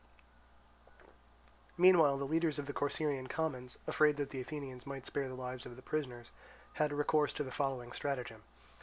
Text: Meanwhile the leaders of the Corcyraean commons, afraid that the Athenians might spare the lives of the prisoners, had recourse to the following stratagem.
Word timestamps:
Meanwhile 1.77 2.17
the 2.17 2.25
leaders 2.25 2.57
of 2.57 2.65
the 2.65 2.73
Corcyraean 2.73 3.29
commons, 3.29 3.77
afraid 3.85 4.17
that 4.17 4.31
the 4.31 4.41
Athenians 4.41 4.87
might 4.87 5.05
spare 5.05 5.27
the 5.27 5.35
lives 5.35 5.63
of 5.67 5.75
the 5.75 5.83
prisoners, 5.83 6.31
had 6.81 6.91
recourse 6.91 7.33
to 7.33 7.43
the 7.43 7.51
following 7.51 7.91
stratagem. 7.91 8.41